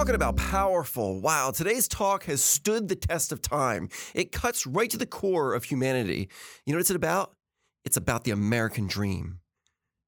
[0.00, 1.20] Talking about powerful.
[1.20, 3.90] Wow, today's talk has stood the test of time.
[4.14, 6.30] It cuts right to the core of humanity.
[6.64, 7.34] You know what it's about?
[7.84, 9.40] It's about the American dream.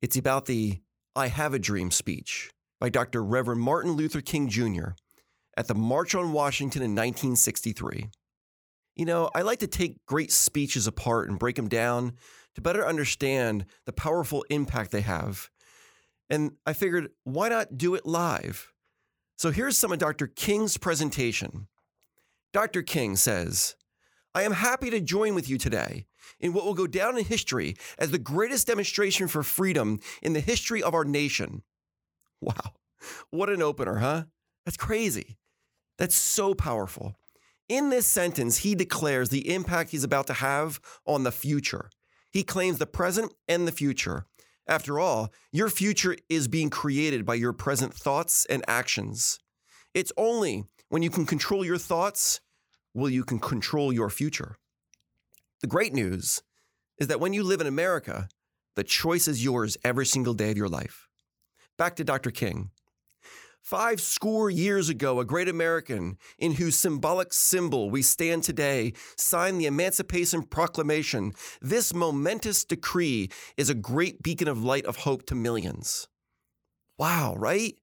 [0.00, 0.80] It's about the
[1.14, 2.50] I Have a Dream speech
[2.80, 3.22] by Dr.
[3.22, 4.92] Reverend Martin Luther King Jr.
[5.54, 8.08] at the March on Washington in 1963.
[8.96, 12.14] You know, I like to take great speeches apart and break them down
[12.54, 15.50] to better understand the powerful impact they have.
[16.30, 18.70] And I figured, why not do it live?
[19.36, 20.26] So here's some of Dr.
[20.26, 21.66] King's presentation.
[22.52, 22.82] Dr.
[22.82, 23.74] King says,
[24.34, 26.06] I am happy to join with you today
[26.40, 30.40] in what will go down in history as the greatest demonstration for freedom in the
[30.40, 31.62] history of our nation.
[32.40, 32.74] Wow,
[33.30, 34.24] what an opener, huh?
[34.66, 35.38] That's crazy.
[35.96, 37.14] That's so powerful.
[37.70, 41.88] In this sentence, he declares the impact he's about to have on the future.
[42.30, 44.26] He claims the present and the future.
[44.66, 49.38] After all, your future is being created by your present thoughts and actions.
[49.92, 52.40] It's only when you can control your thoughts
[52.94, 54.56] will you can control your future.
[55.60, 56.42] The great news
[56.98, 58.28] is that when you live in America,
[58.76, 61.08] the choice is yours every single day of your life.
[61.76, 62.30] Back to Dr.
[62.30, 62.70] King.
[63.64, 69.58] Five score years ago, a great American in whose symbolic symbol we stand today signed
[69.58, 71.32] the Emancipation Proclamation.
[71.62, 76.08] This momentous decree is a great beacon of light of hope to millions.
[76.98, 77.76] Wow, right?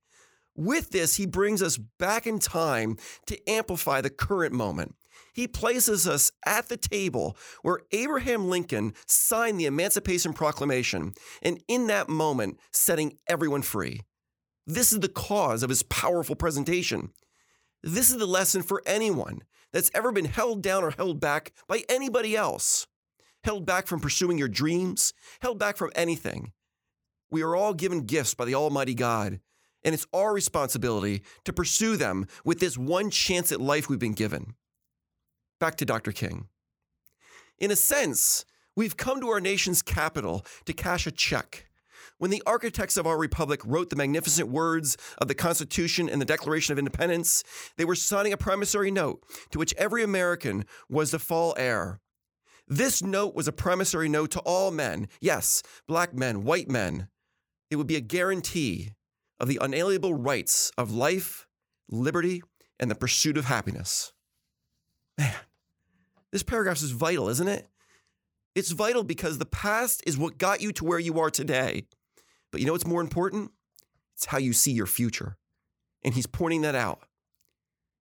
[0.56, 4.94] With this, he brings us back in time to amplify the current moment.
[5.34, 11.88] He places us at the table where Abraham Lincoln signed the Emancipation Proclamation, and in
[11.88, 14.02] that moment, setting everyone free.
[14.68, 17.12] This is the cause of his powerful presentation.
[17.84, 19.42] This is the lesson for anyone
[19.74, 22.88] that's ever been held down or held back by anybody else.
[23.44, 26.52] Held back from pursuing your dreams, held back from anything.
[27.32, 29.40] We are all given gifts by the Almighty God,
[29.84, 34.14] and it's our responsibility to pursue them with this one chance at life we've been
[34.14, 34.54] given.
[35.60, 36.12] Back to Dr.
[36.12, 36.50] King.
[37.58, 38.46] In a sense,
[38.76, 41.71] we've come to our nation's capital to cash a check
[42.18, 46.26] when the architects of our republic wrote the magnificent words of the Constitution and the
[46.26, 47.44] Declaration of Independence,
[47.78, 52.00] they were signing a promissory note to which every American was to fall heir.
[52.68, 57.08] This note was a promissory note to all men, yes, black men, white men.
[57.70, 58.92] It would be a guarantee
[59.40, 61.48] of the unalienable rights of life,
[61.90, 62.44] liberty,
[62.80, 64.14] and the pursuit of happiness.
[65.18, 65.34] Man,
[66.32, 67.68] this paragraph is vital, isn't it?
[68.56, 71.86] It's vital because the past is what got you to where you are today.
[72.52, 73.52] But you know what's more important?
[74.16, 75.38] It's how you see your future.
[76.04, 77.04] And he's pointing that out.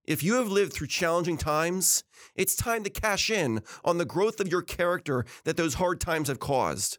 [0.04, 2.02] If you have lived through challenging times,
[2.34, 6.28] it's time to cash in on the growth of your character that those hard times
[6.28, 6.98] have caused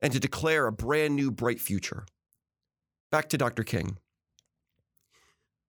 [0.00, 2.04] and to declare a brand new bright future.
[3.10, 3.64] Back to Dr.
[3.64, 3.98] King.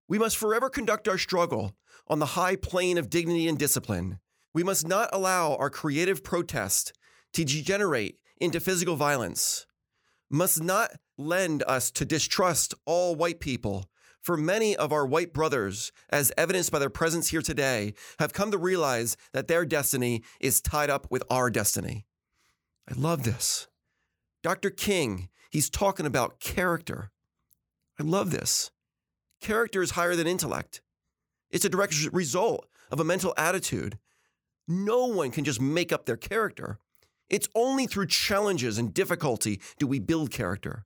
[0.08, 1.76] We must forever conduct our struggle
[2.08, 4.20] on the high plane of dignity and discipline.
[4.54, 6.94] We must not allow our creative protest
[7.34, 9.66] to degenerate into physical violence
[10.34, 13.90] must not lend us to distrust all white people.
[14.20, 18.52] For many of our white brothers, as evidenced by their presence here today, have come
[18.52, 22.06] to realize that their destiny is tied up with our destiny.
[22.90, 23.68] I love this.
[24.42, 24.70] Dr.
[24.70, 27.12] King, he's talking about character.
[28.00, 28.72] I love this.
[29.40, 30.82] Character is higher than intellect,
[31.52, 34.00] it's a direct result of a mental attitude.
[34.68, 36.80] No one can just make up their character.
[37.30, 40.84] It's only through challenges and difficulty do we build character.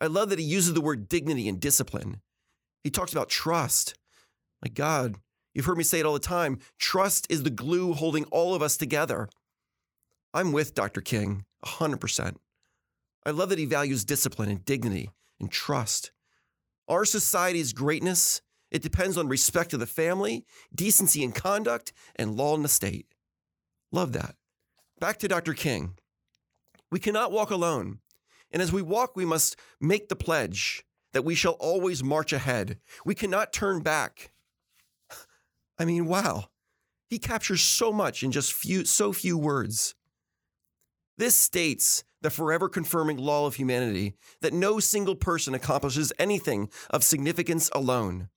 [0.00, 2.20] I love that he uses the word dignity and discipline.
[2.82, 3.94] He talks about trust.
[4.62, 5.16] My God,
[5.54, 6.58] you've heard me say it all the time.
[6.78, 9.28] Trust is the glue holding all of us together.
[10.32, 11.00] I'm with Dr.
[11.00, 12.36] King 100%.
[13.26, 16.10] I love that he values discipline and dignity and trust.
[16.88, 20.44] Our society's greatness, it depends on respect to the family,
[20.74, 23.06] decency in conduct, and law in the state.
[23.92, 24.36] Love that.
[25.00, 25.54] Back to Dr.
[25.54, 25.94] King.
[26.90, 28.00] We cannot walk alone.
[28.52, 32.78] And as we walk, we must make the pledge that we shall always march ahead.
[33.04, 34.32] We cannot turn back.
[35.78, 36.46] I mean, wow.
[37.08, 39.94] He captures so much in just few, so few words.
[41.18, 47.02] This states the forever confirming law of humanity that no single person accomplishes anything of
[47.02, 48.28] significance alone.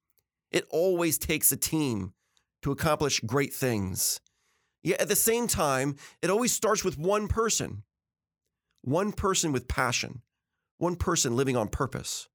[0.54, 2.14] It always takes a team
[2.62, 4.22] to accomplish great things.
[4.84, 7.84] Yet at the same time, it always starts with one person,
[8.84, 10.22] one person with passion,
[10.78, 12.30] one person living on purpose.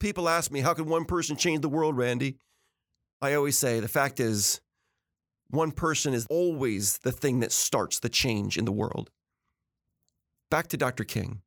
[0.00, 2.36] People ask me, how can one person change the world, Randy?
[3.22, 4.60] I always say the fact is,
[5.48, 9.10] one person is always the thing that starts the change in the world.
[10.50, 11.04] Back to Dr.
[11.04, 11.40] King.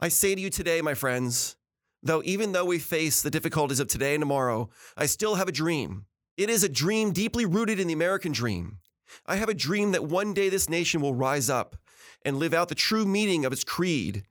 [0.00, 1.56] I say to you today, my friends,
[2.02, 5.52] though even though we face the difficulties of today and tomorrow, I still have a
[5.52, 6.06] dream.
[6.36, 8.78] It is a dream deeply rooted in the American dream.
[9.26, 11.76] I have a dream that one day this nation will rise up
[12.24, 14.24] and live out the true meaning of its creed.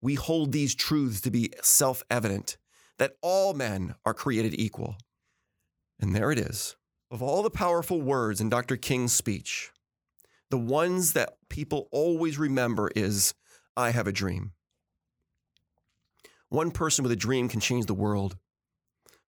[0.00, 2.56] We hold these truths to be self evident
[2.98, 4.96] that all men are created equal.
[5.98, 6.76] And there it is.
[7.10, 8.76] Of all the powerful words in Dr.
[8.76, 9.72] King's speech,
[10.50, 13.34] the ones that people always remember is
[13.76, 14.52] I have a dream.
[16.50, 18.36] One person with a dream can change the world.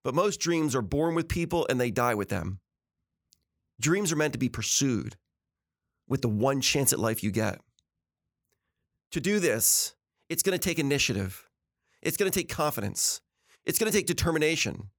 [0.04, 2.58] But most dreams are born with people and they die with them.
[3.80, 5.16] Dreams are meant to be pursued
[6.08, 7.60] with the one chance at life you get.
[9.12, 9.94] To do this,
[10.28, 11.48] it's going to take initiative.
[12.02, 13.20] It's going to take confidence.
[13.64, 14.90] It's going to take determination.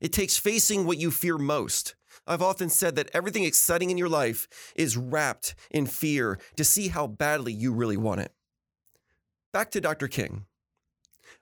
[0.00, 1.94] It takes facing what you fear most.
[2.26, 6.88] I've often said that everything exciting in your life is wrapped in fear to see
[6.88, 8.32] how badly you really want it.
[9.52, 10.08] Back to Dr.
[10.08, 10.46] King.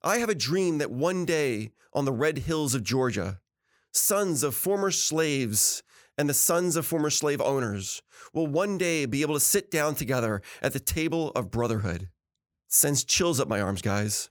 [0.02, 3.40] I have a dream that one day on the red hills of Georgia,
[3.92, 5.82] sons of former slaves
[6.16, 8.02] and the sons of former slave owners
[8.32, 12.08] will one day be able to sit down together at the table of brotherhood.
[12.69, 14.31] Sends chills up my arms, guys.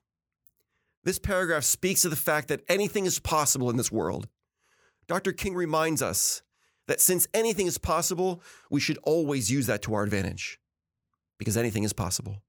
[1.04, 4.28] This paragraph speaks of the fact that anything is possible in this world.
[5.08, 5.34] Dr.
[5.34, 6.42] King reminds us
[6.88, 10.60] that since anything is possible, we should always use that to our advantage
[11.38, 12.42] because anything is possible.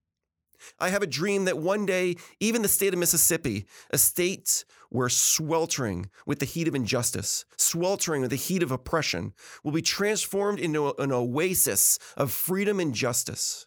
[0.79, 5.09] I have a dream that one day, even the state of Mississippi, a state where
[5.09, 9.33] sweltering with the heat of injustice, sweltering with the heat of oppression,
[9.63, 13.67] will be transformed into an oasis of freedom and justice.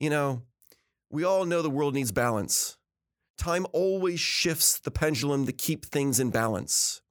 [0.00, 0.42] You know,
[1.10, 2.78] we all know the world needs balance.
[3.36, 7.02] Time always shifts the pendulum to keep things in balance.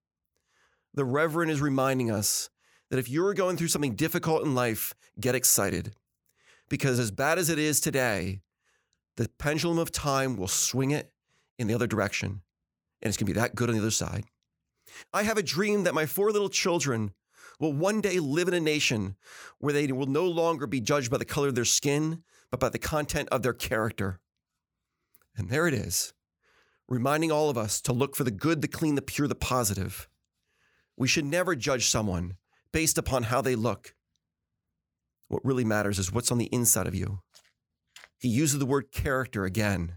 [0.94, 2.50] The Reverend is reminding us
[2.90, 5.94] that if you're going through something difficult in life, get excited
[6.71, 8.39] because as bad as it is today,
[9.18, 11.12] the pendulum of time will swing it
[11.59, 12.41] in the other direction.
[13.01, 14.23] And it's going to be that good on the other side.
[15.13, 17.12] I have a dream that my four little children
[17.59, 19.18] will one day live in a nation
[19.59, 22.69] where they will no longer be judged by the color of their skin, but by
[22.69, 24.21] the content of their character.
[25.35, 26.13] And there it is,
[26.88, 30.07] reminding all of us to look for the good, the clean, the pure, the positive.
[30.95, 32.38] We should never judge someone
[32.71, 33.94] based upon how they look,
[35.31, 37.19] what really matters is what's on the inside of you.
[38.19, 39.94] He uses the word character again.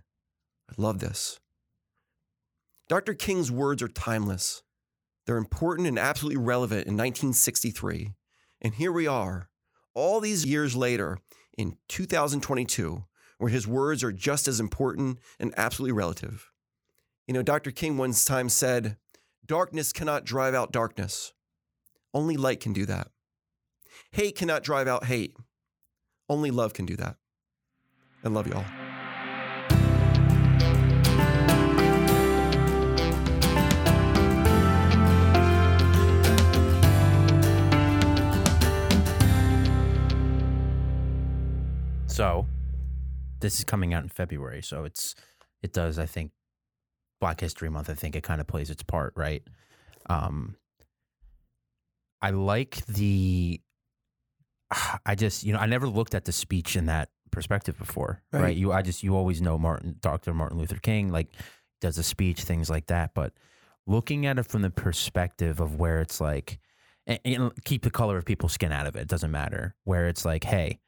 [0.70, 1.40] I love this.
[2.88, 3.14] Dr.
[3.14, 4.62] King's words are timeless.
[5.26, 8.12] They're important and absolutely relevant in 1963.
[8.62, 9.48] And here we are,
[9.94, 11.18] all these years later,
[11.58, 13.04] in 2022,
[13.38, 16.50] where his words are just as important and absolutely relative.
[17.26, 17.72] You know, Dr.
[17.72, 18.98] King once time said,
[19.44, 21.32] Darkness cannot drive out darkness.
[22.12, 23.08] Only light can do that.
[24.12, 25.36] Hate cannot drive out hate.
[26.28, 27.16] Only love can do that.
[28.24, 28.64] I love y'all.
[42.06, 42.46] So,
[43.40, 45.16] this is coming out in February, so it's
[45.62, 46.30] it does I think
[47.20, 47.90] Black History Month.
[47.90, 49.42] I think it kind of plays its part, right?
[50.06, 50.56] Um,
[52.22, 53.60] I like the
[55.06, 58.42] I just, you know, I never looked at the speech in that perspective before, right?
[58.42, 58.56] right?
[58.56, 60.34] You, I just, you always know Martin, Dr.
[60.34, 61.28] Martin Luther King, like
[61.80, 63.14] does a speech, things like that.
[63.14, 63.32] But
[63.86, 66.58] looking at it from the perspective of where it's like,
[67.06, 69.74] and, and keep the color of people's skin out of it, it doesn't matter.
[69.84, 70.80] Where it's like, hey,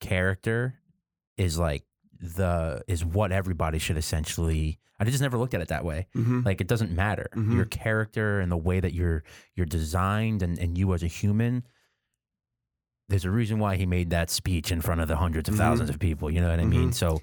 [0.00, 0.74] character
[1.36, 1.84] is like
[2.20, 6.06] the is what everybody should essentially I just never looked at it that way.
[6.16, 6.42] Mm-hmm.
[6.44, 7.28] Like it doesn't matter.
[7.34, 7.56] Mm-hmm.
[7.56, 11.64] Your character and the way that you're you're designed and, and you as a human
[13.08, 15.78] there's a reason why he made that speech in front of the hundreds of 1000s
[15.78, 15.90] mm-hmm.
[15.90, 16.30] of people.
[16.30, 16.90] You know what I mean?
[16.90, 16.92] Mm-hmm.
[16.92, 17.20] So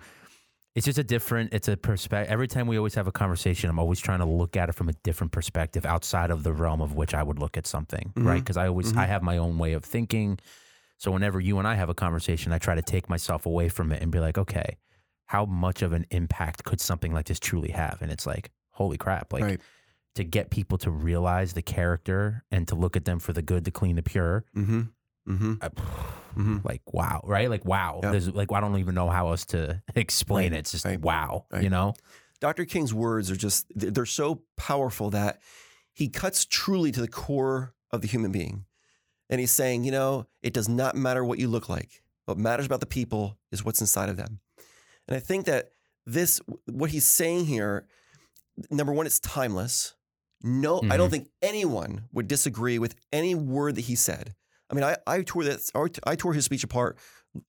[0.76, 2.32] it's just a different, it's a perspective.
[2.32, 4.90] Every time we always have a conversation, I'm always trying to look at it from
[4.90, 8.28] a different perspective outside of the realm of which I would look at something, mm-hmm.
[8.28, 8.40] right?
[8.40, 9.12] Because I always, I mm-hmm.
[9.12, 10.40] have my own way of thinking.
[10.98, 13.92] So whenever you and I have a conversation, I try to take myself away from
[13.92, 14.78] it and be like, okay,
[15.26, 17.98] how much of an impact could something like this truly have?
[18.02, 19.34] And it's like, holy crap.
[19.34, 19.62] Like, right.
[20.16, 23.64] to get people to realize the character and to look at them for the good,
[23.64, 24.46] the clean, the pure.
[24.56, 24.82] Mm-hmm
[25.28, 25.54] Mm-hmm.
[25.62, 26.58] I, mm-hmm.
[26.64, 27.50] Like wow, right?
[27.50, 28.00] Like wow.
[28.04, 28.12] Yep.
[28.12, 30.58] There's like I don't even know how else to explain right.
[30.58, 30.60] it.
[30.62, 31.00] It's just right.
[31.00, 31.46] wow.
[31.52, 31.64] Right.
[31.64, 31.94] You know.
[32.40, 32.66] Dr.
[32.66, 35.40] King's words are just, they're so powerful that
[35.94, 38.66] he cuts truly to the core of the human being.
[39.30, 42.02] And he's saying, you know, it does not matter what you look like.
[42.26, 44.40] What matters about the people is what's inside of them.
[45.08, 45.74] And I think that
[46.08, 47.86] this, what he's saying here,
[48.72, 49.94] number one, it's timeless.
[50.42, 51.12] No, I don't Mhm.
[51.12, 54.34] think anyone would disagree with any word that he said.
[54.72, 56.98] I mean, I, I tore that, I tore his speech apart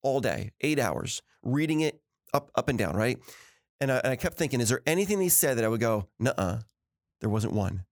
[0.02, 2.00] all day, eight hours, reading it
[2.34, 3.18] up, up and down, right?
[3.80, 6.08] And I, and I kept thinking, is there anything he said that I would go,
[6.18, 6.60] nuh-uh,
[7.20, 7.84] there wasn't one.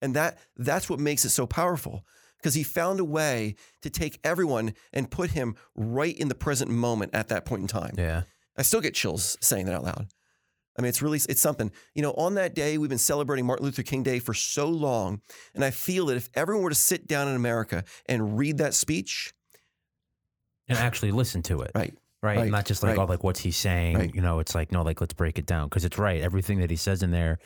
[0.00, 2.04] And that that's what makes it so powerful
[2.36, 6.70] because he found a way to take everyone and put him right in the present
[6.70, 7.94] moment at that point in time.
[7.96, 8.22] Yeah.
[8.56, 10.08] I still get chills saying that out loud.
[10.76, 11.70] I mean, it's really it's something.
[11.94, 15.20] You know, on that day we've been celebrating Martin Luther King Day for so long,
[15.54, 18.74] and I feel that if everyone were to sit down in America and read that
[18.74, 19.32] speech,
[20.68, 21.70] And actually listen to it.
[21.74, 22.38] right, Right.
[22.38, 23.02] Right, Not just like, right.
[23.02, 23.98] oh, like what's he saying?
[23.98, 24.14] Right.
[24.14, 25.68] You know, it's like, no, like let's break it down.
[25.68, 26.22] Cause it's right.
[26.22, 27.38] Everything that he says in there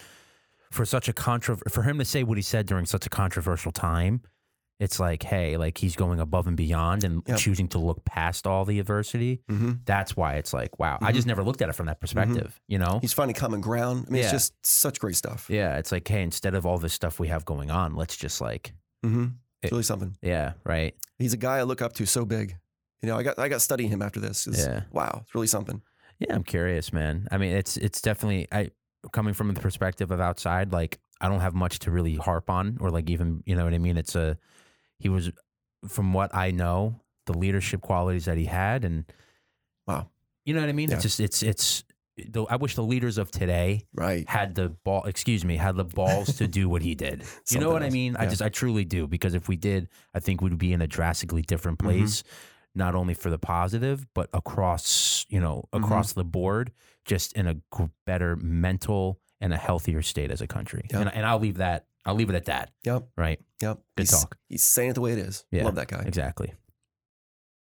[0.71, 3.73] for such a contro for him to say what he said during such a controversial
[3.73, 4.23] time,
[4.81, 7.39] it's like, hey, like he's going above and beyond and Yep.
[7.39, 9.43] choosing to look past all the adversity.
[9.51, 9.73] mm-hmm.
[9.85, 10.99] That's why it's like, wow.
[11.01, 12.99] I just never looked at it from that perspective, you know?
[13.01, 14.05] he's finding common ground.
[14.07, 14.25] I mean, Yeah.
[14.27, 15.47] it's just such great stuff.
[15.51, 15.79] Yeah.
[15.79, 18.73] It's like, hey, instead of all this stuff we have going on, let's just like,
[19.05, 19.23] Mm-hmm.
[19.25, 19.31] It-
[19.67, 20.17] It's really something.
[20.23, 20.95] yeah, right.
[21.19, 22.57] He's a guy I look up to so big.
[23.03, 24.45] You know, I got I got studying him after this.
[24.45, 24.83] 'cause, Yeah.
[24.93, 25.83] Wow, it's really something.
[26.21, 27.27] Yeah, I'm curious, man.
[27.33, 28.71] I mean, it's it's definitely I
[29.13, 32.77] coming from the perspective of outside, like I don't have much to really harp on
[32.81, 33.97] or like even, you know what I mean?
[33.97, 34.37] It's a
[34.99, 35.31] he was
[35.89, 39.05] from what I know, the leadership qualities that he had and
[39.87, 40.09] Wow.
[40.45, 40.89] You know what I mean?
[40.91, 40.97] Yeah.
[40.97, 41.85] It's just it's it's
[42.17, 44.29] the, I wish the leaders of today Right.
[44.29, 47.23] had the ball excuse me, had the balls to do what he did.
[47.51, 47.95] You know what I else.
[47.95, 48.17] mean?
[48.17, 50.87] I just I truly do because if we did, I think we'd be in a
[50.87, 51.89] drastically different Mm-hmm.
[51.99, 52.23] place
[52.75, 55.85] not only for the positive but across, you know, Mm-hmm.
[55.85, 56.73] across the board
[57.05, 57.57] just in a
[58.05, 60.87] better mental and a healthier state as a country.
[60.91, 61.01] Yep.
[61.01, 63.07] And, and I'll leave that I'll leave it at that, Yep.
[63.19, 63.39] right?
[63.61, 63.81] Yep.
[63.97, 64.39] Good he's, talk.
[64.49, 65.45] He's saying it the way it is.
[65.51, 65.65] Yeah.
[65.67, 66.03] Love that guy.
[66.07, 66.55] Exactly.